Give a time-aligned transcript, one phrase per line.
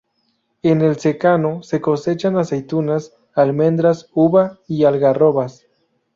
[0.63, 5.67] En el secano se cosechan aceitunas, almendras, uva y algarrobas.